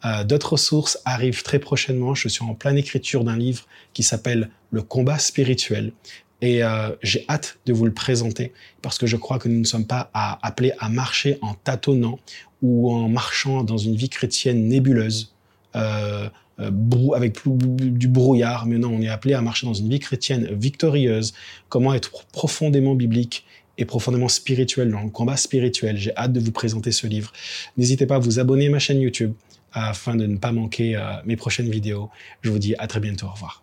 Euh, 0.04 0.24
D'autres 0.24 0.52
ressources 0.52 0.98
arrivent 1.04 1.42
très 1.42 1.58
prochainement. 1.58 2.14
Je 2.14 2.28
suis 2.28 2.44
en 2.44 2.54
pleine 2.54 2.78
écriture 2.78 3.24
d'un 3.24 3.36
livre 3.36 3.66
qui 3.92 4.02
s'appelle 4.02 4.50
Le 4.70 4.82
combat 4.82 5.18
spirituel 5.18 5.92
Et 6.40 6.62
euh, 6.62 6.90
j'ai 7.02 7.24
hâte 7.28 7.58
de 7.66 7.72
vous 7.72 7.84
le 7.84 7.92
présenter 7.92 8.52
parce 8.80 8.98
que 8.98 9.06
je 9.06 9.16
crois 9.16 9.38
que 9.38 9.48
nous 9.48 9.58
ne 9.58 9.64
sommes 9.64 9.86
pas 9.86 10.10
à, 10.14 10.46
appelés 10.46 10.72
à 10.78 10.88
marcher 10.88 11.38
en 11.42 11.54
tâtonnant 11.54 12.18
ou 12.62 12.92
en 12.92 13.08
marchant 13.08 13.64
dans 13.64 13.76
une 13.76 13.96
vie 13.96 14.08
chrétienne 14.08 14.68
nébuleuse, 14.68 15.34
euh, 15.74 16.28
euh, 16.60 17.10
avec 17.14 17.38
du 17.44 18.08
brouillard, 18.08 18.66
mais 18.66 18.78
non, 18.78 18.90
on 18.94 19.00
est 19.00 19.08
appelé 19.08 19.34
à 19.34 19.42
marcher 19.42 19.66
dans 19.66 19.74
une 19.74 19.88
vie 19.88 20.00
chrétienne 20.00 20.48
victorieuse. 20.52 21.34
Comment 21.68 21.94
être 21.94 22.26
profondément 22.26 22.94
biblique 22.94 23.44
et 23.76 23.84
profondément 23.84 24.28
spirituel 24.28 24.90
dans 24.90 25.02
le 25.02 25.10
combat 25.10 25.36
spirituel. 25.36 25.96
J'ai 25.96 26.16
hâte 26.16 26.32
de 26.32 26.40
vous 26.40 26.50
présenter 26.50 26.90
ce 26.90 27.06
livre. 27.06 27.32
N'hésitez 27.76 28.06
pas 28.06 28.16
à 28.16 28.18
vous 28.18 28.40
abonner 28.40 28.66
à 28.66 28.70
ma 28.70 28.80
chaîne 28.80 29.00
YouTube 29.00 29.34
afin 29.72 30.16
de 30.16 30.26
ne 30.26 30.36
pas 30.36 30.50
manquer 30.50 31.00
mes 31.24 31.36
prochaines 31.36 31.70
vidéos. 31.70 32.10
Je 32.42 32.50
vous 32.50 32.58
dis 32.58 32.74
à 32.78 32.88
très 32.88 32.98
bientôt. 32.98 33.26
Au 33.26 33.32
revoir. 33.34 33.62